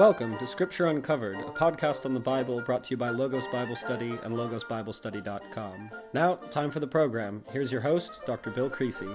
[0.00, 3.76] Welcome to Scripture Uncovered, a podcast on the Bible brought to you by Logos Bible
[3.76, 5.90] Study and logosbiblestudy.com.
[6.14, 7.44] Now, time for the program.
[7.52, 8.48] Here's your host, Dr.
[8.50, 9.10] Bill Creasy.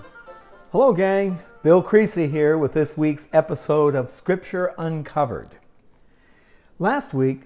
[0.71, 1.39] Hello, gang.
[1.63, 5.57] Bill Creasy here with this week's episode of Scripture Uncovered.
[6.77, 7.45] Last week,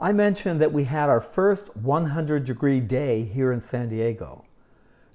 [0.00, 4.44] I mentioned that we had our first 100 degree day here in San Diego,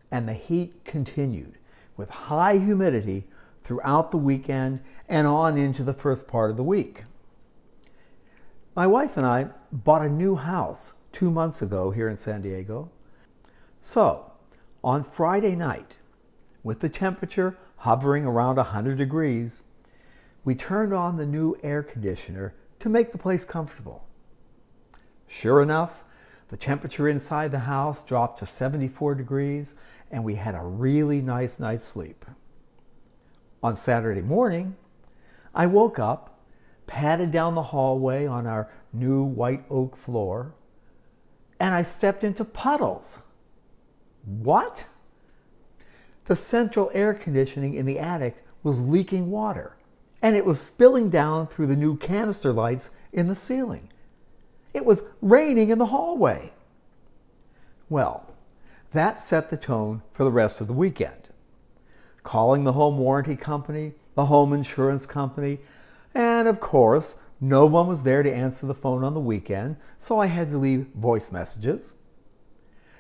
[0.10, 1.58] and the heat continued
[1.98, 3.28] with high humidity
[3.66, 4.80] throughout the weekend
[5.10, 7.04] and on into the first part of the week.
[8.78, 12.92] My wife and I bought a new house two months ago here in San Diego.
[13.82, 14.34] So,
[14.84, 15.96] on Friday night,
[16.62, 19.64] with the temperature hovering around 100 degrees,
[20.46, 24.06] we turned on the new air conditioner to make the place comfortable.
[25.26, 26.04] Sure enough,
[26.50, 29.74] the temperature inside the house dropped to 74 degrees
[30.12, 32.26] and we had a really nice night's sleep.
[33.64, 34.76] On Saturday morning,
[35.56, 36.37] I woke up
[36.88, 40.54] padded down the hallway on our new white oak floor,
[41.60, 43.24] and I stepped into puddles.
[44.26, 44.86] What?
[46.26, 49.78] The central air conditioning in the attic was leaking water,
[50.22, 53.92] and it was spilling down through the new canister lights in the ceiling.
[54.74, 56.52] It was raining in the hallway.
[57.90, 58.26] Well,
[58.92, 61.30] that set the tone for the rest of the weekend.
[62.24, 65.60] Calling the home warranty company, the home insurance company,
[66.14, 70.20] and of course, no one was there to answer the phone on the weekend, so
[70.20, 71.96] I had to leave voice messages.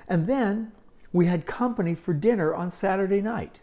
[0.08, 0.72] And then
[1.12, 3.60] we had company for dinner on Saturday night.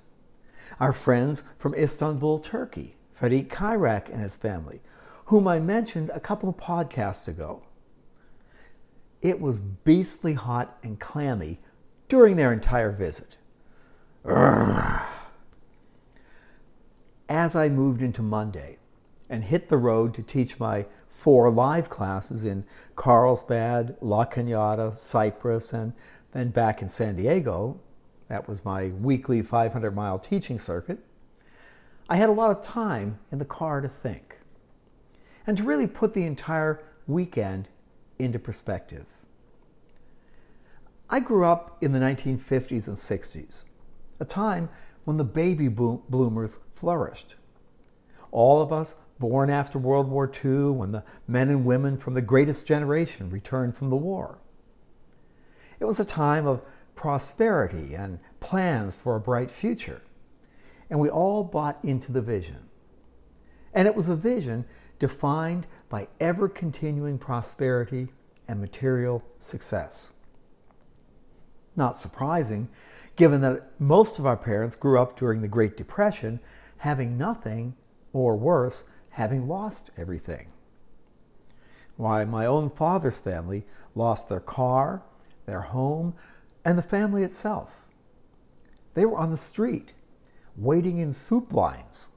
[0.80, 4.80] Our friends from Istanbul, Turkey, Farik Kairak and his family,
[5.26, 7.62] whom I mentioned a couple of podcasts ago.
[9.22, 11.60] It was beastly hot and clammy
[12.08, 13.36] during their entire visit.
[17.28, 18.78] As I moved into Monday,
[19.28, 22.64] and hit the road to teach my four live classes in
[22.96, 25.94] Carlsbad, La Cañada, Cypress, and
[26.32, 27.80] then back in San Diego.
[28.28, 30.98] That was my weekly 500 mile teaching circuit.
[32.08, 34.38] I had a lot of time in the car to think
[35.46, 37.68] and to really put the entire weekend
[38.18, 39.06] into perspective.
[41.08, 43.64] I grew up in the 1950s and 60s,
[44.18, 44.68] a time
[45.04, 47.36] when the baby bloomers flourished.
[48.30, 52.22] All of us born after World War II when the men and women from the
[52.22, 54.38] greatest generation returned from the war.
[55.80, 56.62] It was a time of
[56.94, 60.02] prosperity and plans for a bright future,
[60.88, 62.68] and we all bought into the vision.
[63.72, 64.64] And it was a vision
[64.98, 68.08] defined by ever continuing prosperity
[68.46, 70.14] and material success.
[71.76, 72.68] Not surprising,
[73.16, 76.40] given that most of our parents grew up during the Great Depression
[76.78, 77.74] having nothing,
[78.12, 80.48] or worse, having lost everything.
[81.96, 83.64] Why, my own father's family
[83.94, 85.02] lost their car,
[85.46, 86.14] their home,
[86.64, 87.76] and the family itself.
[88.94, 89.92] They were on the street,
[90.56, 92.10] waiting in soup lines.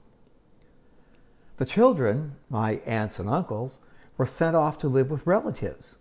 [1.57, 3.79] The children, my aunts and uncles,
[4.17, 5.97] were sent off to live with relatives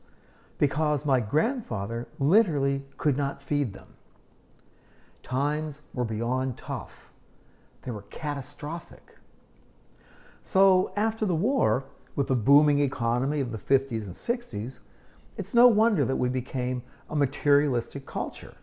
[0.59, 3.97] because my grandfather literally could not feed them.
[5.23, 7.11] Times were beyond tough,
[7.83, 9.16] they were catastrophic.
[10.47, 14.79] So, after the war, with the booming economy of the 50s and 60s,
[15.37, 18.55] it's no wonder that we became a materialistic culture.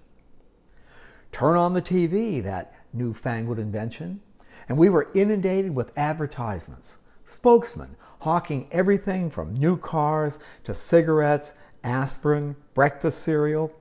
[1.34, 4.22] Turn on the TV, that newfangled invention,
[4.70, 12.56] and we were inundated with advertisements, spokesmen hawking everything from new cars to cigarettes, aspirin,
[12.74, 13.74] breakfast cereal,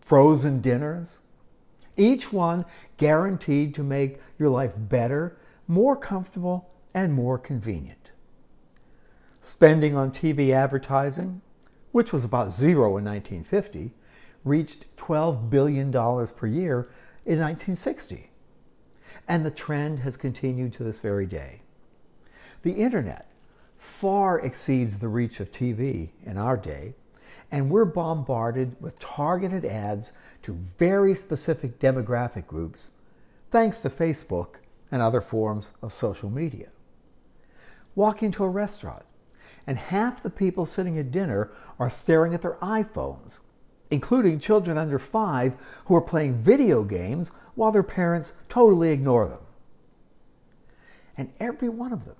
[0.00, 1.22] frozen dinners.
[1.96, 2.66] Each one
[2.98, 5.36] guaranteed to make your life better,
[5.66, 8.10] more comfortable, and more convenient.
[9.40, 11.40] Spending on TV advertising,
[11.90, 13.92] which was about zero in 1950,
[14.44, 16.88] reached $12 billion per year
[17.24, 18.30] in 1960.
[19.28, 21.62] And the trend has continued to this very day.
[22.62, 23.28] The internet
[23.78, 26.94] far exceeds the reach of TV in our day,
[27.50, 30.12] and we're bombarded with targeted ads
[30.42, 32.90] to very specific demographic groups
[33.50, 34.56] thanks to Facebook
[34.90, 36.68] and other forms of social media
[37.94, 39.04] walk into a restaurant,
[39.66, 43.40] and half the people sitting at dinner are staring at their iPhones,
[43.90, 45.54] including children under five
[45.86, 49.40] who are playing video games while their parents totally ignore them.
[51.16, 52.16] And every one of them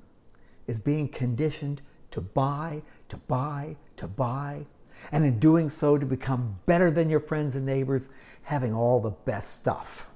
[0.67, 1.81] is being conditioned
[2.11, 4.67] to buy, to buy, to buy,
[5.11, 8.09] and in doing so to become better than your friends and neighbors,
[8.43, 10.09] having all the best stuff.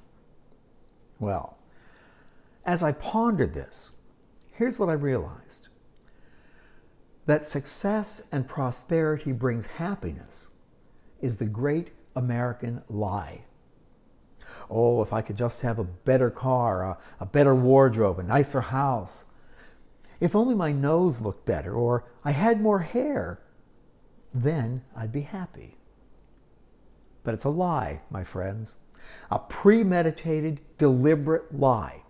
[1.18, 1.58] Well,
[2.64, 3.92] as I pondered this,
[4.56, 5.68] here's what I realized
[7.26, 10.54] that success and prosperity brings happiness
[11.20, 13.44] is the great American lie.
[14.70, 18.60] Oh, if I could just have a better car, a, a, better wardrobe, a nicer
[18.60, 19.26] house.
[20.20, 23.40] If only my nose looked better or I had more hair,
[24.32, 25.76] then I'd be happy.
[27.24, 28.76] But it's a lie, my friends.
[29.30, 32.02] A premeditated, deliberate lie.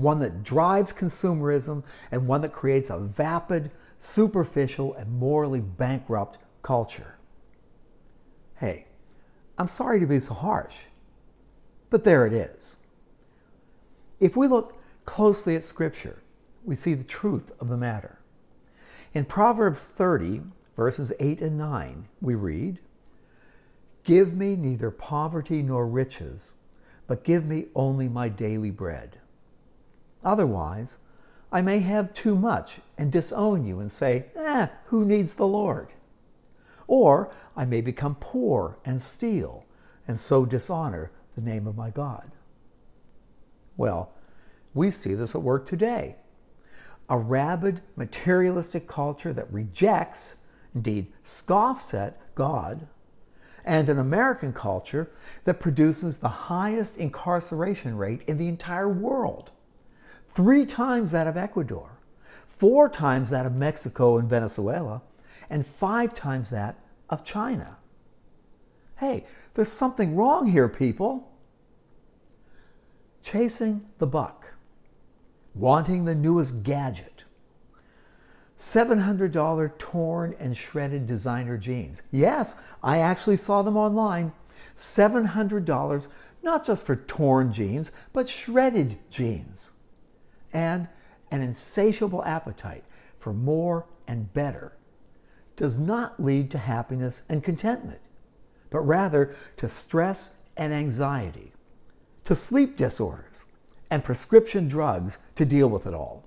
[0.00, 7.18] One that drives consumerism and one that creates a vapid, superficial, and morally bankrupt culture.
[8.56, 8.86] Hey,
[9.58, 10.76] I'm sorry to be so harsh,
[11.90, 12.78] but there it is.
[14.18, 16.22] If we look closely at Scripture,
[16.64, 18.20] we see the truth of the matter.
[19.12, 20.42] In Proverbs 30,
[20.76, 22.78] verses 8 and 9, we read,
[24.04, 26.54] Give me neither poverty nor riches,
[27.06, 29.19] but give me only my daily bread.
[30.24, 30.98] Otherwise,
[31.52, 35.88] I may have too much and disown you and say, Eh, who needs the Lord?
[36.86, 39.64] Or I may become poor and steal
[40.06, 42.32] and so dishonor the name of my God.
[43.76, 44.12] Well,
[44.74, 46.16] we see this at work today.
[47.08, 50.36] A rabid, materialistic culture that rejects,
[50.74, 52.86] indeed scoffs at, God,
[53.64, 55.10] and an American culture
[55.44, 59.50] that produces the highest incarceration rate in the entire world
[60.32, 61.98] three times that of Ecuador,
[62.46, 65.02] four times that of Mexico and Venezuela,
[65.48, 66.78] and five times that
[67.08, 67.78] of China.
[68.98, 71.28] Hey, there's something wrong here, people.
[73.22, 74.54] Chasing the buck,
[75.54, 77.24] wanting the newest gadget,
[78.58, 82.02] $700 torn and shredded designer jeans.
[82.10, 84.32] Yes, I actually saw them online.
[84.76, 86.08] $700
[86.42, 89.72] not just for torn jeans, but shredded jeans
[90.52, 90.88] and
[91.30, 92.84] an insatiable appetite
[93.18, 94.76] for more and better
[95.56, 98.00] does not lead to happiness and contentment,
[98.70, 101.52] but rather to stress and anxiety,
[102.24, 103.44] to sleep disorders,
[103.90, 106.24] and prescription drugs to deal with it all.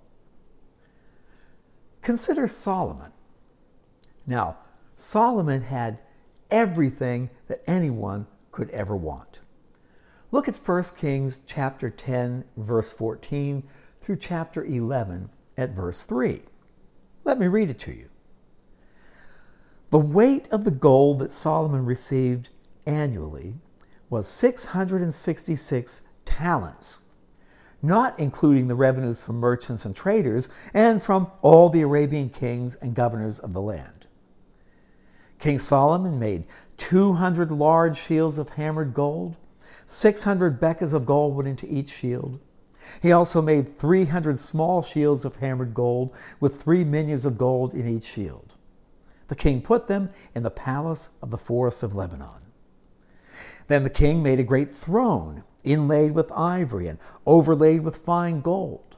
[2.02, 3.12] Consider Solomon.
[4.28, 4.58] Now,
[4.96, 6.00] Solomon had
[6.52, 9.40] everything that anyone could ever want.
[10.32, 13.64] Look at 1 Kings chapter 10 verse 14
[14.04, 16.42] through chapter 11 at verse 3.
[17.24, 18.10] Let me read it to you.
[19.92, 22.50] The weight of the gold that Solomon received
[22.86, 23.56] annually
[24.10, 27.04] was 666 talents,
[27.82, 32.96] not including the revenues from merchants and traders and from all the Arabian kings and
[32.96, 34.06] governors of the land.
[35.40, 36.46] King Solomon made
[36.78, 39.38] 200 large shields of hammered gold,
[39.88, 42.40] 600 bekas of gold went into each shield.
[43.02, 47.88] He also made 300 small shields of hammered gold with three minas of gold in
[47.88, 48.56] each shield.
[49.28, 52.42] The king put them in the palace of the forest of Lebanon.
[53.68, 58.96] Then the king made a great throne inlaid with ivory and overlaid with fine gold.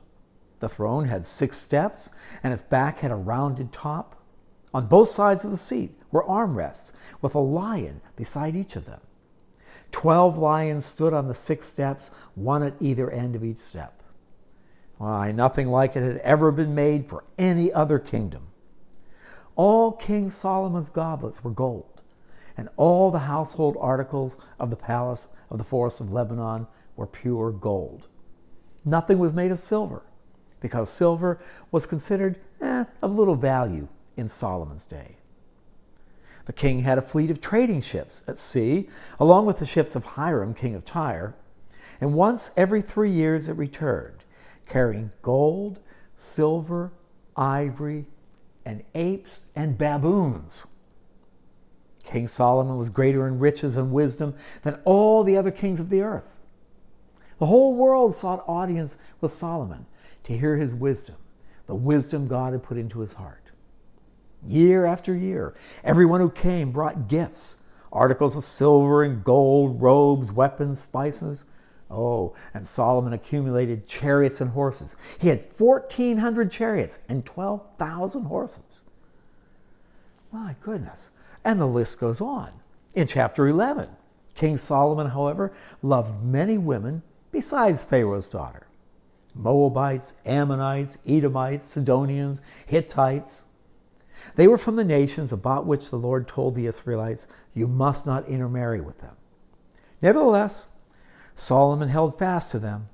[0.59, 2.09] The throne had six steps,
[2.41, 4.21] and its back had a rounded top.
[4.73, 6.91] On both sides of the seat were armrests
[7.21, 9.01] with a lion beside each of them.
[9.95, 14.03] Twelve lions stood on the six steps, one at either end of each step.
[14.97, 18.47] Why, nothing like it had ever been made for any other kingdom.
[19.55, 22.01] All King Solomon's goblets were gold,
[22.57, 27.53] and all the household articles of the palace of the forest of Lebanon were pure
[27.53, 28.09] gold.
[28.83, 30.03] Nothing was made of silver,
[30.59, 31.39] because silver
[31.71, 33.87] was considered eh, of little value
[34.17, 35.15] in Solomon's day.
[36.45, 38.87] The king had a fleet of trading ships at sea,
[39.19, 41.35] along with the ships of Hiram, king of Tyre,
[41.99, 44.23] and once every three years it returned,
[44.67, 45.79] carrying gold,
[46.15, 46.91] silver,
[47.35, 48.05] ivory,
[48.63, 50.67] and apes and baboons.
[52.03, 56.01] King Solomon was greater in riches and wisdom than all the other kings of the
[56.01, 56.35] earth.
[57.39, 59.87] The whole world sought audience with Solomon
[60.25, 61.15] to hear his wisdom,
[61.65, 63.44] the wisdom God had put into his heart
[64.47, 65.53] year after year.
[65.83, 67.63] Everyone who came brought gifts
[67.95, 71.45] articles of silver and gold, robes, weapons, spices.
[71.89, 74.95] Oh, and Solomon accumulated chariots and horses.
[75.17, 78.83] He had 1,400 chariots and 12,000 horses.
[80.31, 81.11] My goodness.
[81.43, 82.51] And the list goes on.
[82.93, 83.89] In chapter 11,
[84.33, 88.67] King Solomon, however, loved many women besides Pharaoh's daughter
[89.33, 93.45] Moabites, Ammonites, Edomites, Sidonians, Hittites,
[94.35, 98.27] they were from the nations about which the Lord told the Israelites, You must not
[98.27, 99.15] intermarry with them.
[100.01, 100.69] Nevertheless,
[101.35, 102.89] Solomon held fast to them.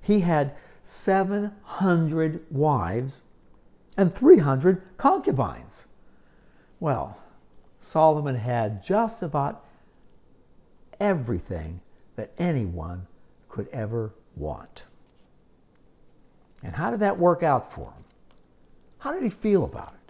[0.00, 3.24] He had 700 wives
[3.96, 5.86] and 300 concubines.
[6.80, 7.18] Well,
[7.78, 9.64] Solomon had just about
[10.98, 11.80] everything
[12.16, 13.06] that anyone
[13.48, 14.84] could ever want.
[16.64, 18.04] And how did that work out for him?
[18.98, 20.01] How did he feel about it?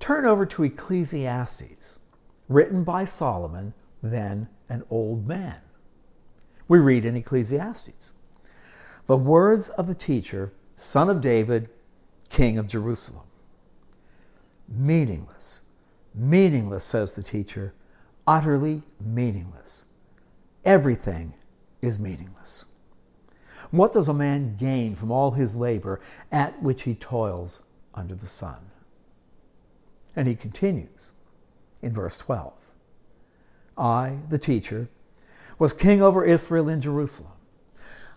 [0.00, 2.00] Turn over to Ecclesiastes,
[2.48, 5.60] written by Solomon, then an old man.
[6.68, 8.14] We read in Ecclesiastes
[9.06, 11.68] the words of the teacher, son of David,
[12.28, 13.26] king of Jerusalem.
[14.68, 15.62] Meaningless,
[16.12, 17.72] meaningless, says the teacher,
[18.26, 19.86] utterly meaningless.
[20.64, 21.34] Everything
[21.80, 22.66] is meaningless.
[23.70, 26.00] What does a man gain from all his labor
[26.32, 27.62] at which he toils
[27.94, 28.70] under the sun?
[30.16, 31.12] And he continues
[31.82, 32.54] in verse 12
[33.78, 34.88] I, the teacher,
[35.58, 37.32] was king over Israel in Jerusalem.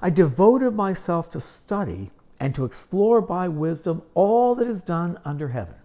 [0.01, 5.49] I devoted myself to study and to explore by wisdom all that is done under
[5.49, 5.75] heaven.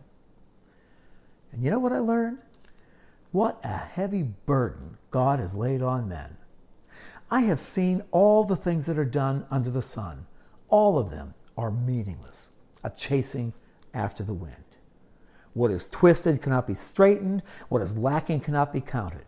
[1.52, 2.38] And you know what I learned?
[3.32, 6.36] What a heavy burden God has laid on men.
[7.30, 10.26] I have seen all the things that are done under the sun.
[10.68, 12.52] All of them are meaningless,
[12.84, 13.52] a chasing
[13.92, 14.63] after the wind.
[15.54, 19.24] What is twisted cannot be straightened, what is lacking cannot be counted.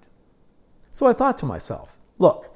[0.93, 2.53] So I thought to myself, look,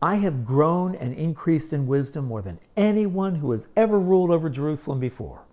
[0.00, 4.50] I have grown and increased in wisdom more than anyone who has ever ruled over
[4.50, 5.44] Jerusalem before.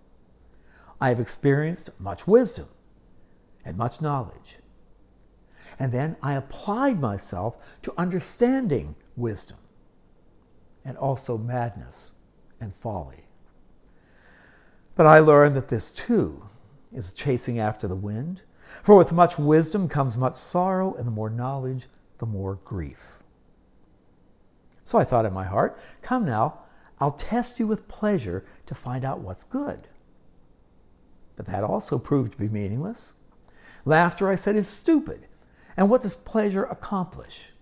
[1.00, 2.66] I have experienced much wisdom
[3.64, 4.56] and much knowledge.
[5.78, 9.56] And then I applied myself to understanding wisdom
[10.84, 12.12] and also madness
[12.60, 13.24] and folly.
[14.94, 16.49] But I learned that this too
[16.92, 18.42] is chasing after the wind.
[18.82, 21.86] For with much wisdom comes much sorrow, and the more knowledge,
[22.18, 22.98] the more grief.
[24.84, 26.60] So I thought in my heart, come now,
[26.98, 29.88] I'll test you with pleasure to find out what's good.
[31.36, 33.14] But that also proved to be meaningless.
[33.84, 35.26] Laughter, I said, is stupid.
[35.76, 37.52] And what does pleasure accomplish?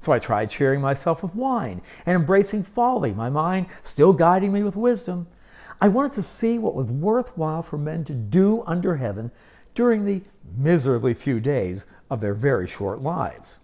[0.00, 4.62] So I tried cheering myself with wine and embracing folly, my mind still guiding me
[4.62, 5.26] with wisdom.
[5.80, 9.30] I wanted to see what was worthwhile for men to do under heaven
[9.74, 10.22] during the
[10.56, 13.60] miserably few days of their very short lives.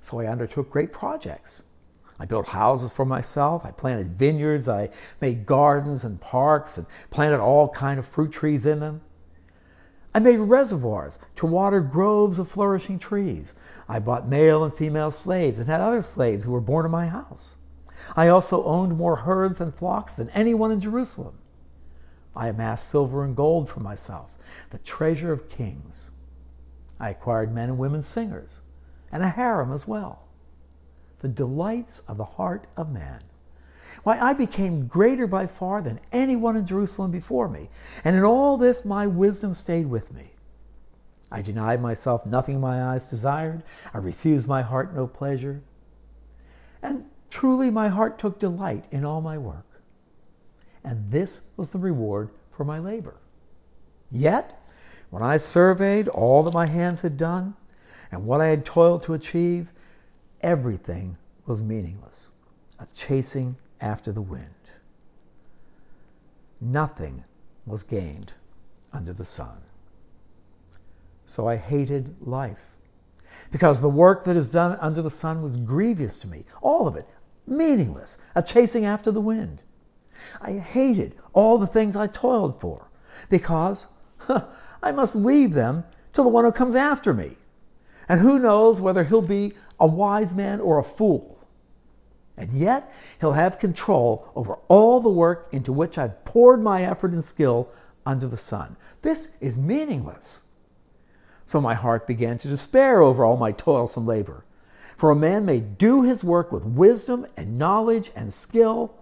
[0.00, 1.64] So I undertook great projects.
[2.18, 3.64] I built houses for myself.
[3.64, 4.68] I planted vineyards.
[4.68, 4.90] I
[5.22, 9.00] made gardens and parks and planted all kind of fruit trees in them.
[10.14, 13.54] I made reservoirs to water groves of flourishing trees.
[13.88, 17.06] I bought male and female slaves and had other slaves who were born in my
[17.06, 17.56] house.
[18.16, 21.38] I also owned more herds and flocks than anyone in Jerusalem.
[22.34, 24.30] I amassed silver and gold for myself,
[24.70, 26.10] the treasure of kings.
[26.98, 28.60] I acquired men and women singers,
[29.10, 30.24] and a harem as well.
[31.20, 33.22] The delights of the heart of man.
[34.02, 37.68] Why, I became greater by far than anyone in Jerusalem before me,
[38.04, 40.32] and in all this my wisdom stayed with me.
[41.30, 45.62] I denied myself nothing my eyes desired, I refused my heart no pleasure.
[46.82, 49.66] And truly my heart took delight in all my work.
[50.84, 53.16] And this was the reward for my labor.
[54.10, 54.60] Yet,
[55.10, 57.54] when I surveyed all that my hands had done
[58.10, 59.68] and what I had toiled to achieve,
[60.40, 62.32] everything was meaningless,
[62.78, 64.46] a chasing after the wind.
[66.60, 67.24] Nothing
[67.66, 68.34] was gained
[68.92, 69.62] under the sun.
[71.24, 72.76] So I hated life
[73.50, 76.96] because the work that is done under the sun was grievous to me, all of
[76.96, 77.08] it,
[77.50, 79.60] meaningless, a chasing after the wind.
[80.40, 82.90] I hated all the things I toiled for
[83.28, 83.86] because
[84.18, 84.46] huh,
[84.82, 87.36] I must leave them to the one who comes after me.
[88.08, 91.38] And who knows whether he'll be a wise man or a fool.
[92.36, 97.12] And yet, he'll have control over all the work into which I've poured my effort
[97.12, 97.68] and skill
[98.06, 98.76] under the sun.
[99.02, 100.46] This is meaningless.
[101.44, 104.44] So my heart began to despair over all my toilsome labor.
[105.00, 108.94] For a man may do his work with wisdom and knowledge and skill,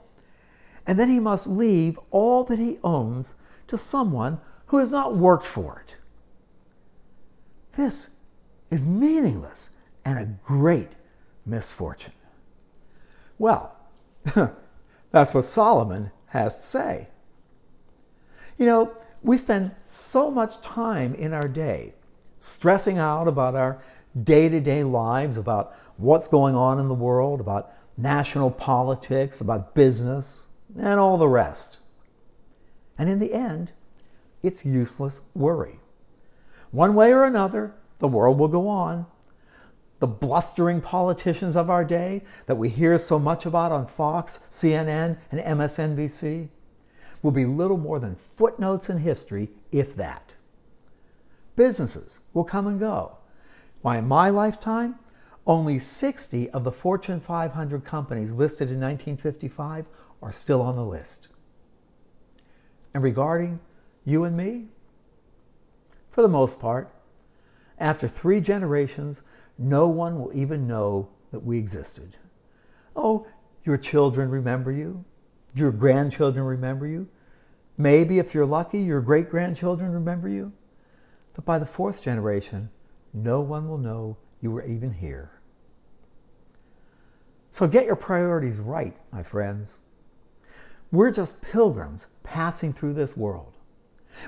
[0.87, 3.35] and then he must leave all that he owns
[3.67, 5.97] to someone who has not worked for it.
[7.77, 8.11] This
[8.71, 9.71] is meaningless
[10.05, 10.91] and a great
[11.45, 12.13] misfortune.
[13.37, 13.75] Well,
[15.11, 17.09] that's what Solomon has to say.
[18.57, 21.95] You know, we spend so much time in our day
[22.39, 23.83] stressing out about our
[24.23, 29.75] day to day lives, about what's going on in the world, about national politics, about
[29.75, 31.79] business, and all the rest.
[32.97, 33.73] And in the end,
[34.43, 35.81] it's useless worry.
[36.71, 39.07] One way or another, the world will go on
[39.99, 45.19] the blustering politicians of our day that we hear so much about on Fox, CNN,
[45.31, 46.49] and MSNBC.
[47.21, 50.35] will be little more than footnotes in history, if that.
[51.57, 53.19] Businesses will come and go.
[53.83, 54.97] Why, in my lifetime,
[55.49, 59.87] only 60 of the Fortune 500 companies listed in 1955
[60.23, 61.29] are still on the list.
[62.93, 63.61] And regarding
[64.05, 64.67] you and me,
[66.11, 66.93] for the most part,
[67.79, 69.23] after three generations,
[69.57, 72.17] no one will even know that we existed.
[72.95, 73.27] Oh,
[73.65, 75.05] your children remember you.
[75.55, 77.09] Your grandchildren remember you.
[77.79, 80.53] Maybe, if you're lucky, your great grandchildren remember you.
[81.35, 82.71] But by the fourth generation,
[83.15, 85.38] no one will know you were even here.
[87.51, 89.81] So get your priorities right, my friends.
[90.91, 93.53] We're just pilgrims passing through this world.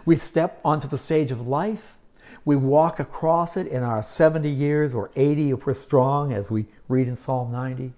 [0.05, 1.97] We step onto the stage of life.
[2.45, 6.67] We walk across it in our 70 years or 80 if we're strong, as we
[6.89, 7.93] read in Psalm 90,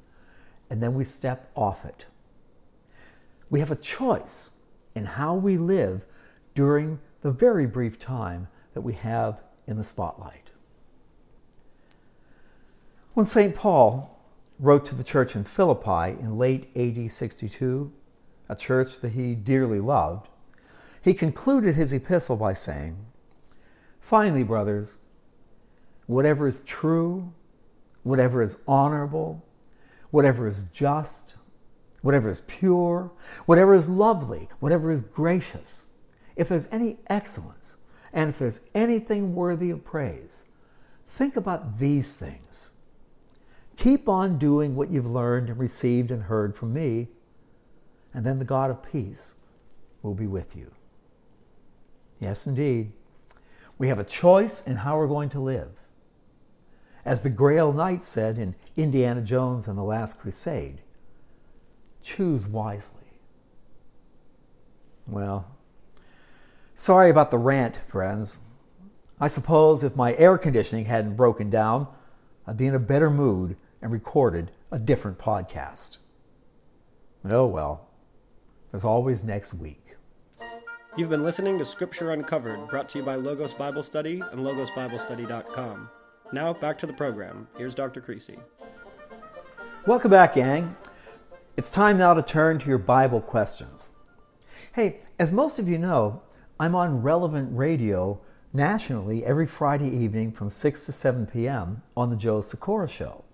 [0.71, 2.07] and then we step off it.
[3.51, 4.53] We have a choice
[4.95, 6.05] in how we live
[6.55, 10.51] during the very brief time that we have in the spotlight.
[13.15, 13.55] When St.
[13.55, 14.19] Paul
[14.63, 17.93] wrote to the church in Philippi in late AD 62,
[18.49, 20.29] a church that he dearly loved,
[21.03, 22.97] he concluded his epistle by saying,
[24.01, 24.99] Finally, brothers,
[26.07, 27.33] whatever is true,
[28.05, 29.45] whatever is honorable,
[30.13, 31.35] whatever is just,
[32.03, 33.11] whatever is pure,
[33.47, 35.87] whatever is lovely, whatever is gracious,
[36.37, 37.79] if there's any excellence,
[38.13, 40.45] and if there's anything worthy of praise,
[41.09, 42.71] think about these things.
[43.83, 47.09] Keep on doing what you've learned and received and heard from me,
[48.15, 49.39] and then the God of peace
[50.03, 50.71] will be with you.
[52.21, 52.93] Yes, indeed.
[53.79, 55.71] We have a choice in how we're going to live.
[57.05, 60.83] As the Grail Knight said in Indiana Jones and the Last Crusade,
[62.05, 63.19] choose wisely.
[65.09, 65.57] Well,
[66.77, 68.39] sorry about the rant, friends.
[69.21, 71.89] I suppose if my air conditioning hadn't broken down,
[72.47, 75.99] I'd be in a better mood and recorded a different podcast.
[77.29, 77.89] Oh well,
[78.71, 79.97] there's always next week.
[80.97, 85.89] You've been listening to Scripture Uncovered, brought to you by Logos Bible Study and logosbiblestudy.com.
[86.33, 87.49] Now, back to the program.
[87.57, 88.01] Here's Dr.
[88.01, 88.39] Creasy.
[89.87, 90.77] Welcome back, gang.
[91.57, 93.91] It's time now to turn to your Bible questions.
[94.75, 96.23] Hey, as most of you know,
[96.61, 98.21] I'm on Relevant Radio
[98.53, 101.83] nationally every Friday evening from 6 to 7 p.m.
[101.97, 103.25] on The Joe Sikora Show.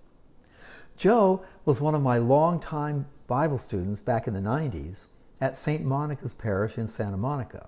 [0.99, 5.05] Joe was one of my longtime Bible students back in the 90s
[5.39, 5.85] at St.
[5.85, 7.67] Monica's Parish in Santa Monica.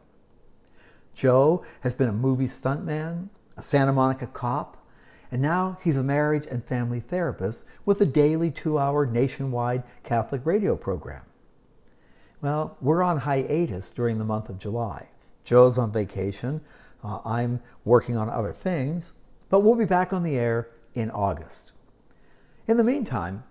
[1.14, 4.86] Joe has been a movie stuntman, a Santa Monica cop,
[5.32, 10.46] and now he's a marriage and family therapist with a daily two hour nationwide Catholic
[10.46, 11.24] radio program.
[12.42, 15.08] Well, we're on hiatus during the month of July.
[15.46, 16.60] Joe's on vacation.
[17.02, 19.14] Uh, I'm working on other things,
[19.50, 21.72] but we'll be back on the air in August.
[22.68, 23.44] In the meantime,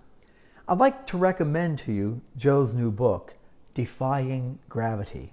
[0.69, 3.35] I'd like to recommend to you Joe's new book,
[3.75, 5.33] Defying Gravity.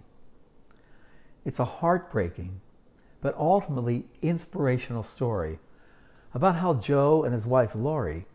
[1.45, 2.59] It's a heartbreaking,
[3.21, 5.59] but ultimately inspirational story
[6.33, 8.25] about how Joe and his wife Lori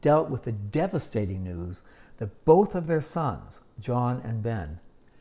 [0.00, 1.82] dealt with the devastating news
[2.16, 4.80] that both of their sons, John and Ben,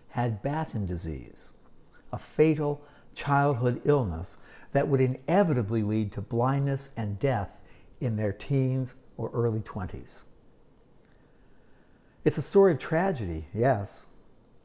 [0.10, 1.54] had Batten disease,
[2.14, 2.82] a fatal
[3.14, 4.38] childhood illness
[4.72, 7.52] that would inevitably lead to blindness and death
[8.00, 10.23] in their teens or early 20s.
[12.23, 14.13] It's a story of tragedy, yes,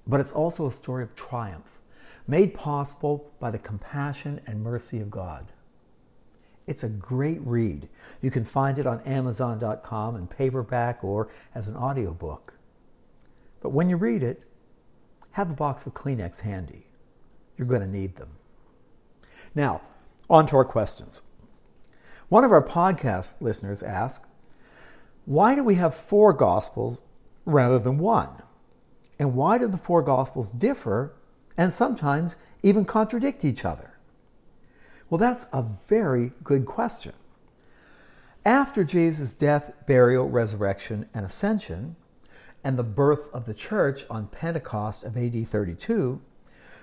[0.06, 1.78] but it's also a story of triumph,
[2.26, 5.52] made possible by the compassion and mercy of God.
[6.66, 7.88] It's a great read.
[8.22, 12.54] You can find it on Amazon.com in paperback or as an audiobook.
[13.60, 14.42] But when you read it,
[15.32, 16.86] have a box of Kleenex handy.
[17.56, 18.30] You're going to need them.
[19.54, 19.82] Now,
[20.28, 21.22] on to our questions.
[22.28, 24.29] One of our podcast listeners asked,
[25.24, 27.02] Why do we have four Gospels
[27.44, 28.30] rather than one?
[29.18, 31.14] And why do the four Gospels differ
[31.56, 33.98] and sometimes even contradict each other?
[35.09, 37.12] Well, that's a very good question.
[38.44, 41.96] After Jesus' death, burial, resurrection, and ascension,
[42.64, 46.20] and the birth of the church on Pentecost of AD 32,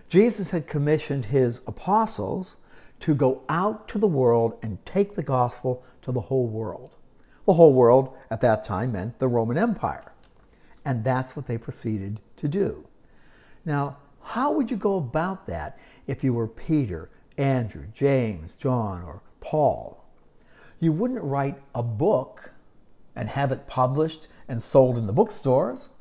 [0.08, 2.58] Jesus had commissioned his apostles
[3.00, 6.92] to go out to the world and take the gospel to the whole world.
[7.48, 10.12] The whole world at that time meant the Roman Empire.
[10.84, 12.86] And that's what they proceeded to do.
[13.66, 19.22] Now, how would you go about that if you were Peter, Andrew, James, John, or
[19.40, 20.04] Paul?
[20.82, 22.52] You wouldn't write a book
[23.16, 25.92] and have it published and sold in the bookstores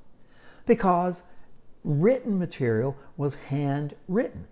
[0.67, 1.23] because
[1.85, 4.49] written material was handwritten.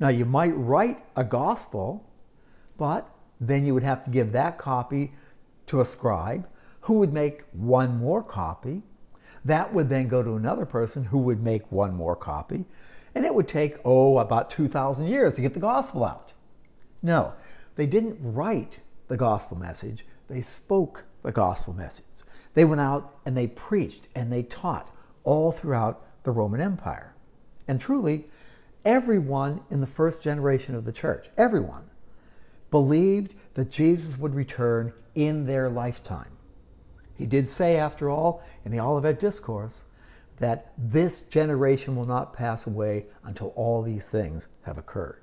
[0.00, 2.04] Now, you might write a gospel,
[2.76, 3.08] but
[3.40, 5.12] then you would have to give that copy
[5.66, 6.48] to a scribe
[6.82, 8.82] who would make one more copy.
[9.44, 12.64] That would then go to another person who would make one more copy.
[13.14, 16.32] And it would take, oh, about 2,000 years to get the gospel out.
[17.02, 17.32] No,
[17.76, 22.04] they didn't write the gospel message, they spoke the gospel message.
[22.54, 24.90] They went out and they preached and they taught
[25.24, 27.14] all throughout the Roman Empire.
[27.68, 28.26] And truly,
[28.84, 31.90] everyone in the first generation of the church, everyone,
[32.70, 36.30] believed that Jesus would return in their lifetime.
[37.16, 39.84] He did say, after all, in the Olivet Discourse,
[40.38, 45.22] that this generation will not pass away until all these things have occurred.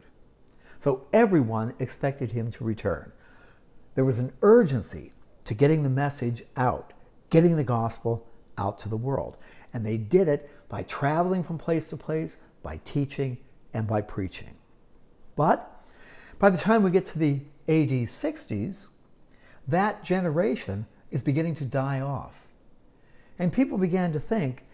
[0.79, 3.13] So everyone expected him to return.
[3.95, 5.13] There was an urgency
[5.45, 6.93] to getting the message out,
[7.29, 8.27] getting the gospel
[8.57, 9.37] out to the world.
[9.71, 13.37] And they did it by traveling from place to place, by teaching,
[13.73, 14.55] and by preaching.
[15.35, 15.69] But
[16.39, 18.89] by the time we get to the AD 60s,
[19.67, 22.47] that generation is beginning to die off.
[23.39, 24.65] And people began to think,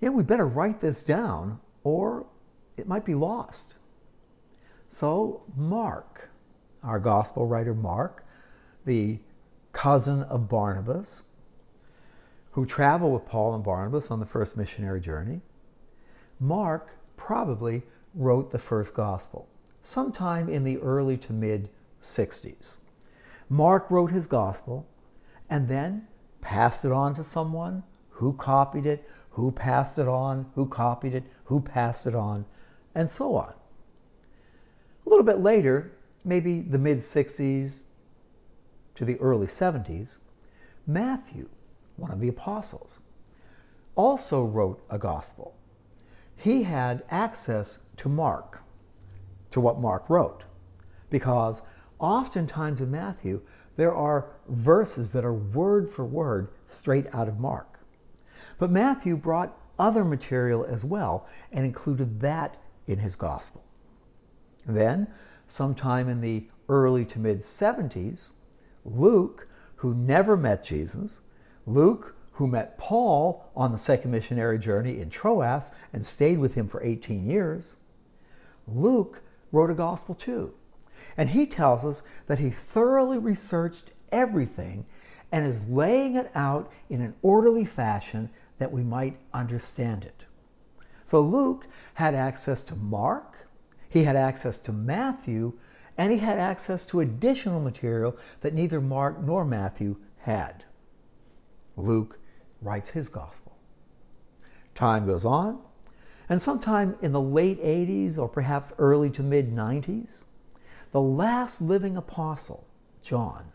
[0.00, 2.26] yeah, we better write this down or
[2.76, 3.74] it might be lost.
[4.88, 6.30] So, Mark,
[6.82, 8.24] our gospel writer Mark,
[8.84, 9.18] the
[9.72, 11.24] cousin of Barnabas,
[12.52, 15.40] who traveled with Paul and Barnabas on the first missionary journey,
[16.38, 17.82] Mark probably
[18.14, 19.48] wrote the first gospel
[19.82, 21.68] sometime in the early to mid
[22.00, 22.80] 60s.
[23.54, 24.84] Mark wrote his gospel
[25.48, 26.08] and then
[26.40, 31.22] passed it on to someone who copied it, who passed it on, who copied it,
[31.44, 32.46] who passed it on,
[32.96, 33.54] and so on.
[35.06, 35.92] A little bit later,
[36.24, 37.82] maybe the mid 60s
[38.96, 40.18] to the early 70s,
[40.84, 41.48] Matthew,
[41.94, 43.02] one of the apostles,
[43.94, 45.54] also wrote a gospel.
[46.36, 48.62] He had access to Mark,
[49.52, 50.42] to what Mark wrote,
[51.08, 51.62] because
[51.98, 53.42] oftentimes in Matthew,
[53.76, 57.80] there are verses that are word for word straight out of Mark.
[58.58, 63.64] But Matthew brought other material as well and included that in his gospel.
[64.66, 65.08] Then,
[65.48, 68.32] sometime in the early to mid 70s,
[68.84, 71.20] Luke, who never met Jesus,
[71.66, 76.68] Luke, who met Paul on the second missionary journey in Troas and stayed with him
[76.68, 77.76] for 18 years,
[78.66, 80.54] Luke wrote a gospel too.
[81.16, 84.86] And he tells us that he thoroughly researched everything
[85.30, 90.24] and is laying it out in an orderly fashion that we might understand it.
[91.04, 93.48] So Luke had access to Mark,
[93.88, 95.54] he had access to Matthew,
[95.96, 100.64] and he had access to additional material that neither Mark nor Matthew had.
[101.76, 102.18] Luke
[102.60, 103.56] writes his gospel.
[104.74, 105.60] Time goes on,
[106.28, 110.24] and sometime in the late 80s or perhaps early to mid 90s,
[110.94, 112.68] the last living apostle,
[113.02, 113.46] John,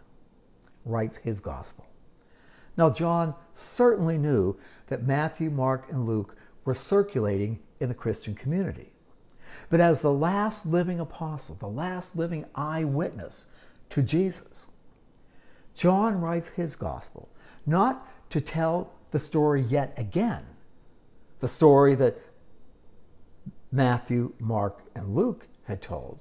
[0.83, 1.87] writes his gospel.
[2.75, 8.91] Now, John certainly knew that Matthew, Mark, and Luke were circulating in the Christian community.
[9.69, 13.45] But as the last living apostle, the last living eyewitness
[13.91, 14.67] to Jesus,
[15.73, 17.29] John writes his gospel
[17.65, 20.45] not to tell the story yet again,
[21.39, 22.17] the story that
[23.71, 26.19] Matthew, Mark, and Luke had told,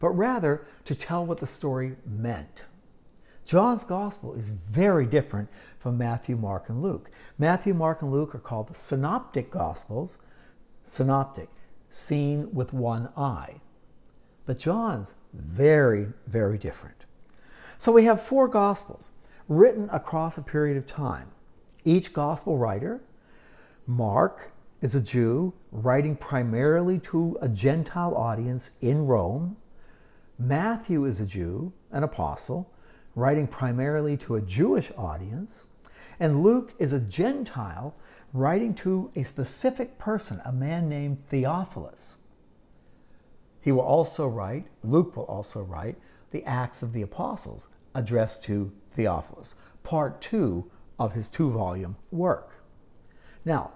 [0.00, 2.64] but rather to tell what the story meant.
[3.44, 7.10] John's gospel is very different from Matthew, Mark, and Luke.
[7.38, 10.18] Matthew, Mark, and Luke are called the synoptic gospels.
[10.84, 11.48] Synoptic,
[11.88, 13.60] seen with one eye.
[14.46, 17.04] But John's very, very different.
[17.76, 19.12] So we have four gospels
[19.48, 21.28] written across a period of time.
[21.84, 23.00] Each gospel writer,
[23.86, 29.56] Mark, is a Jew writing primarily to a Gentile audience in Rome.
[30.40, 32.72] Matthew is a Jew, an apostle,
[33.14, 35.68] writing primarily to a Jewish audience.
[36.18, 37.94] And Luke is a Gentile
[38.32, 42.18] writing to a specific person, a man named Theophilus.
[43.60, 45.96] He will also write, Luke will also write,
[46.30, 52.62] the Acts of the Apostles addressed to Theophilus, part two of his two volume work.
[53.44, 53.72] Now,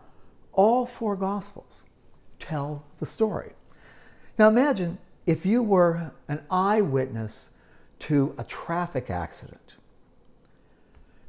[0.53, 1.87] all four Gospels
[2.39, 3.53] tell the story.
[4.39, 7.51] Now imagine if you were an eyewitness
[8.01, 9.77] to a traffic accident,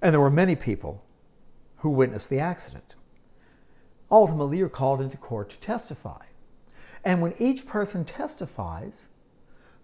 [0.01, 1.03] and there were many people
[1.77, 2.95] who witnessed the accident.
[4.11, 6.25] Ultimately, you're called into court to testify.
[7.03, 9.07] And when each person testifies,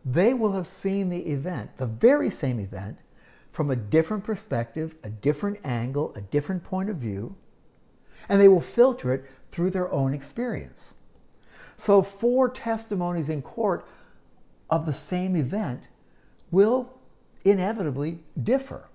[0.03, 2.97] they will have seen the event, the very same event,
[3.51, 7.35] from a different perspective, a different angle, a different point of view,
[8.29, 10.95] and they will filter it through their own experience.
[11.77, 13.85] So, four testimonies in court
[14.71, 15.83] of the same event
[16.49, 16.97] will
[17.43, 18.87] inevitably differ.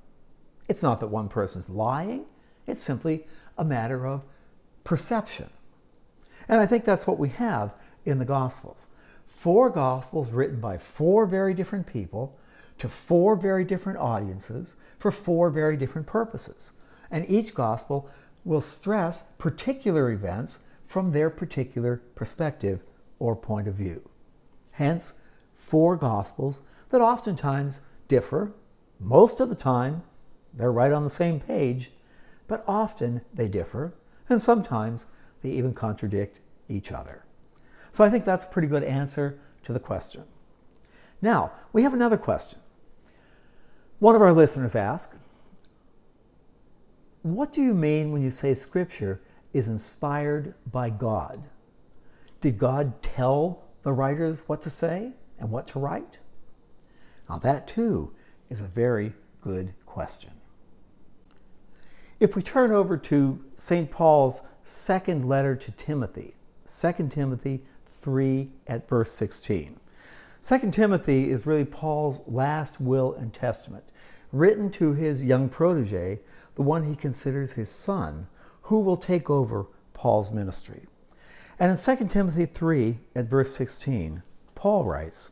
[0.68, 2.24] It's not that one person's lying,
[2.66, 4.24] it's simply a matter of
[4.82, 5.50] perception.
[6.48, 7.72] And I think that's what we have
[8.04, 8.86] in the Gospels.
[9.26, 12.38] Four Gospels written by four very different people
[12.78, 16.72] to four very different audiences for four very different purposes.
[17.10, 18.08] And each Gospel
[18.44, 22.80] will stress particular events from their particular perspective
[23.18, 24.08] or point of view.
[24.72, 25.20] Hence,
[25.66, 28.52] four Gospels that oftentimes differ.
[29.00, 30.04] Most of the time,
[30.54, 31.90] they're right on the same page,
[32.46, 33.92] but often they differ,
[34.28, 35.06] and sometimes
[35.42, 37.24] they even contradict each other.
[37.90, 40.22] So I think that's a pretty good answer to the question.
[41.20, 42.60] Now, we have another question.
[43.98, 45.16] One of our listeners asked,
[47.22, 49.20] What do you mean when you say Scripture
[49.52, 51.42] is inspired by God?
[52.40, 56.18] Did God tell the writers what to say and what to write?
[57.28, 58.12] Now, that too
[58.48, 60.30] is a very good question.
[62.18, 63.90] If we turn over to St.
[63.90, 66.34] Paul's second letter to Timothy,
[66.66, 67.62] 2 Timothy
[68.00, 69.78] 3 at verse 16.
[70.40, 73.84] 2 Timothy is really Paul's last will and testament,
[74.32, 76.20] written to his young protege,
[76.54, 78.28] the one he considers his son,
[78.62, 80.86] who will take over Paul's ministry.
[81.58, 84.22] And in 2 Timothy 3 at verse 16,
[84.56, 85.30] Paul writes,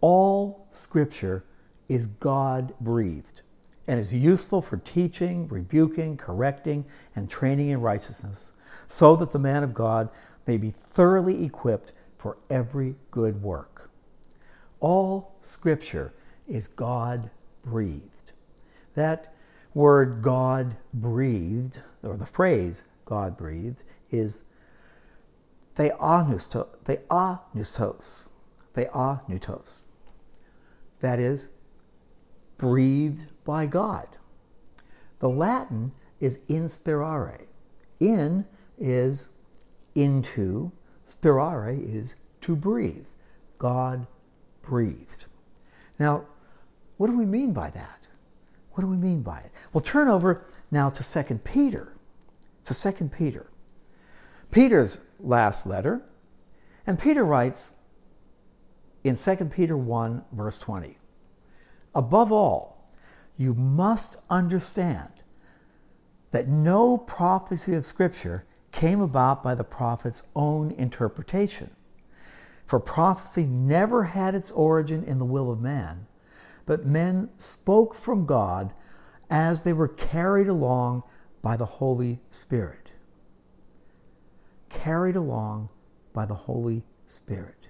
[0.00, 1.44] All scripture
[1.88, 3.42] is God breathed
[3.86, 8.54] and is useful for teaching, rebuking, correcting, and training in righteousness,
[8.88, 10.08] so that the man of God
[10.46, 13.90] may be thoroughly equipped for every good work.
[14.80, 16.12] All scripture
[16.48, 17.30] is God
[17.64, 18.32] breathed.
[18.94, 19.34] That
[19.74, 24.42] word God breathed, or the phrase God breathed, is
[25.76, 28.28] theopneustos, theopneustos,
[28.74, 29.84] theopneustos.
[31.00, 31.48] That is,
[32.58, 34.08] breathed by God.
[35.20, 37.46] The Latin is inspirare.
[37.98, 38.46] In
[38.78, 39.30] is
[39.94, 40.72] into,
[41.06, 43.06] spirare is to breathe.
[43.58, 44.06] God
[44.62, 45.26] breathed.
[45.98, 46.24] Now,
[46.96, 48.00] what do we mean by that?
[48.72, 49.50] What do we mean by it?
[49.72, 51.92] Well, turn over now to 2 Peter.
[52.64, 53.49] To 2 Peter.
[54.50, 56.02] Peter's last letter.
[56.86, 57.76] And Peter writes
[59.04, 60.98] in 2 Peter 1, verse 20
[61.94, 62.88] Above all,
[63.36, 65.10] you must understand
[66.30, 71.70] that no prophecy of Scripture came about by the prophet's own interpretation.
[72.64, 76.06] For prophecy never had its origin in the will of man,
[76.66, 78.72] but men spoke from God
[79.28, 81.02] as they were carried along
[81.42, 82.89] by the Holy Spirit.
[84.82, 85.68] Carried along
[86.14, 87.68] by the Holy Spirit.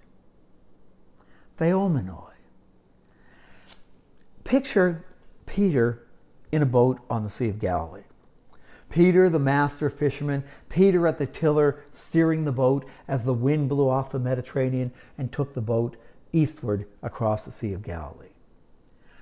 [1.58, 2.34] Pheromenoi.
[4.44, 5.04] Picture
[5.44, 6.06] Peter
[6.52, 8.04] in a boat on the Sea of Galilee.
[8.90, 13.88] Peter, the master fisherman, Peter at the tiller, steering the boat as the wind blew
[13.88, 15.96] off the Mediterranean and took the boat
[16.32, 18.34] eastward across the Sea of Galilee.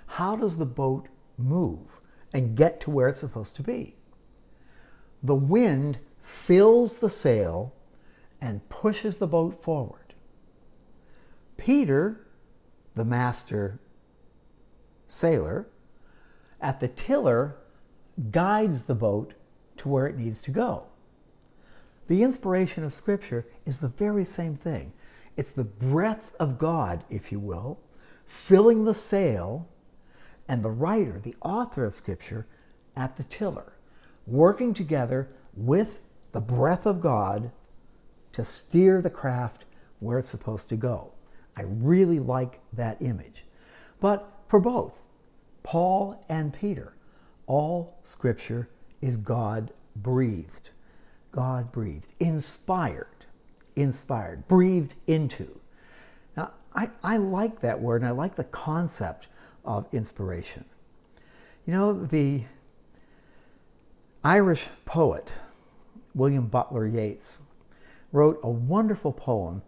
[0.08, 2.02] How does the boat move
[2.34, 3.96] and get to where it's supposed to be?
[5.22, 7.72] The wind fills the sail
[8.40, 10.14] and pushes the boat forward.
[11.56, 12.26] Peter,
[12.94, 13.80] the master
[15.06, 15.66] sailor,
[16.60, 17.56] at the tiller,
[18.30, 19.34] guides the boat
[19.76, 20.84] to where it needs to go.
[22.08, 24.92] The inspiration of Scripture is the very same thing.
[25.36, 27.78] It's the breath of God, if you will,
[28.24, 29.68] filling the sail,
[30.48, 32.46] and the writer, the author of Scripture,
[32.96, 33.74] at the tiller,
[34.26, 36.00] working together with
[36.32, 37.52] the breath of God
[38.38, 39.64] to steer the craft
[39.98, 41.10] where it's supposed to go.
[41.56, 43.44] I really like that image.
[44.00, 44.94] But for both,
[45.64, 46.94] Paul and Peter,
[47.48, 48.68] all Scripture
[49.02, 50.70] is God breathed.
[51.32, 52.12] God breathed.
[52.20, 53.26] Inspired.
[53.74, 54.46] Inspired.
[54.46, 55.58] Breathed into.
[56.36, 59.26] Now, I, I like that word and I like the concept
[59.64, 60.64] of inspiration.
[61.66, 62.44] You know, the
[64.22, 65.32] Irish poet
[66.14, 67.42] William Butler Yeats
[68.12, 69.62] wrote a wonderful poem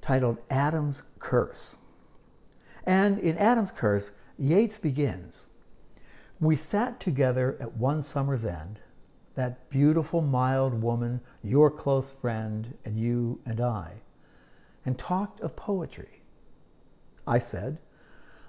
[0.00, 1.78] titled Adam's Curse.
[2.84, 5.48] And in Adam's Curse, Yeats begins
[6.40, 8.80] we sat together at one summer's end,
[9.34, 14.02] that beautiful, mild woman, your close friend, and you and I,
[14.84, 16.22] and talked of poetry.
[17.26, 17.78] I said,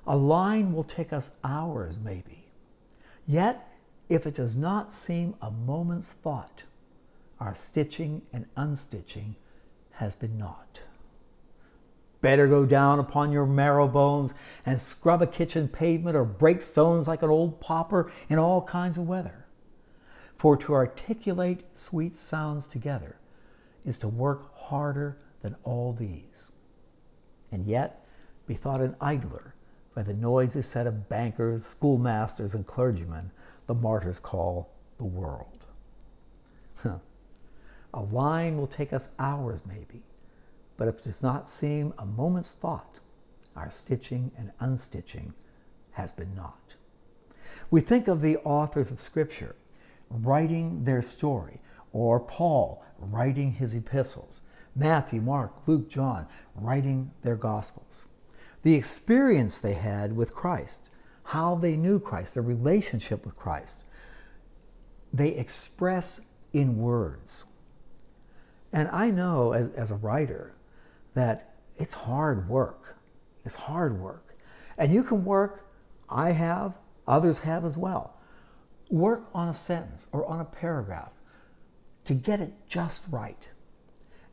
[0.06, 2.52] A line will take us hours, maybe.
[3.26, 3.68] Yet,
[4.08, 6.64] if it does not seem a moment's thought,
[7.40, 9.36] our stitching and unstitching
[9.94, 10.84] has been naught.
[12.22, 14.34] Better go down upon your marrow bones
[14.66, 18.98] and scrub a kitchen pavement or break stones like an old pauper in all kinds
[18.98, 19.46] of weather.
[20.36, 23.18] For to articulate sweet sounds together
[23.86, 26.52] is to work harder than all these.
[27.52, 28.06] And yet,
[28.46, 29.56] be thought an idler
[29.96, 33.32] by the noisy set of bankers, schoolmasters, and clergymen
[33.68, 35.59] the martyrs call the world.
[37.94, 40.04] A line will take us hours, maybe,
[40.78, 43.00] but if it does not seem a moment's thought,
[43.56, 45.34] our stitching and unstitching
[45.92, 46.76] has been naught.
[47.72, 49.56] We think of the authors of Scripture
[50.10, 51.60] writing their story,
[51.92, 54.42] or Paul writing his epistles,
[54.76, 58.08] Matthew, Mark, Luke, John writing their Gospels.
[58.64, 60.90] The experience they had with Christ,
[61.26, 63.84] how they knew Christ, their relationship with Christ,
[65.14, 66.22] they express
[66.54, 67.46] in words.
[68.72, 70.54] And I know as, as a writer
[71.14, 72.98] that it's hard work.
[73.46, 74.36] It's hard work.
[74.78, 75.66] And you can work,
[76.10, 76.74] I have,
[77.08, 78.16] others have as well.
[78.90, 81.12] Work on a sentence or on a paragraph
[82.06, 83.48] to get it just right.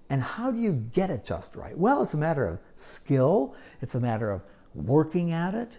[0.08, 1.76] And how do you get it just right?
[1.76, 4.42] Well, it's a matter of skill, it's a matter of
[4.74, 5.72] working at it,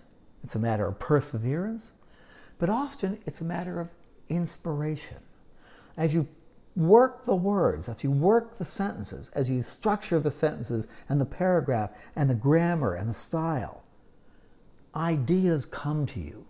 [0.44, 1.94] it's a matter of perseverance,
[2.60, 3.90] but often it's a matter of
[4.30, 5.18] inspiration.
[5.96, 6.28] As you
[6.78, 11.26] work the words, as you work the sentences, as you structure the sentences and the
[11.26, 13.84] paragraph and the grammar and the style,
[14.96, 16.46] ideas come to you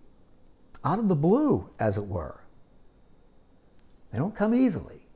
[0.83, 2.43] out of the blue, as it were.
[4.11, 5.07] They don't come easily,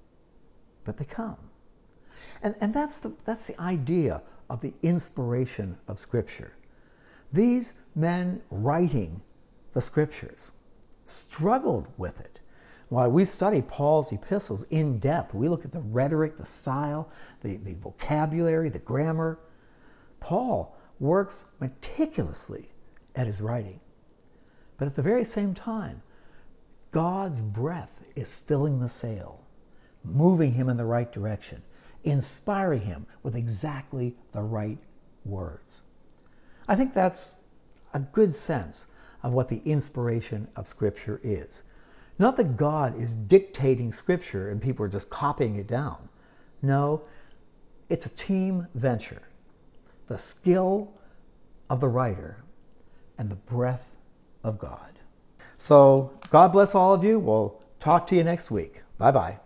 [0.83, 1.37] but they come.
[2.43, 6.57] And, and that's, the, that's the idea of the inspiration of Scripture.
[7.31, 9.21] These men writing
[9.73, 10.51] the Scriptures
[11.05, 12.40] struggled with it.
[12.91, 17.55] While we study Paul's epistles in depth, we look at the rhetoric, the style, the,
[17.55, 19.39] the vocabulary, the grammar.
[20.19, 22.67] Paul works meticulously
[23.15, 23.79] at his writing.
[24.77, 26.01] But at the very same time,
[26.91, 29.39] God's breath is filling the sail,
[30.03, 31.61] moving him in the right direction,
[32.03, 34.79] inspiring him with exactly the right
[35.23, 35.83] words.
[36.67, 37.37] I think that's
[37.93, 38.87] a good sense
[39.23, 41.63] of what the inspiration of Scripture is.
[42.19, 46.09] Not that God is dictating Scripture and people are just copying it down.
[46.61, 47.01] No,
[47.89, 49.23] it's a team venture.
[50.07, 50.93] The skill
[51.69, 52.43] of the writer
[53.17, 53.87] and the breath
[54.43, 54.99] of God.
[55.57, 57.19] So, God bless all of you.
[57.19, 58.81] We'll talk to you next week.
[58.97, 59.39] Bye bye.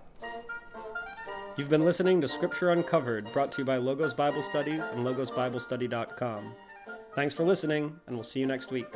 [1.57, 6.53] You've been listening to Scripture Uncovered, brought to you by Logos Bible Study and logosbiblestudy.com.
[7.13, 8.93] Thanks for listening, and we'll see you next week.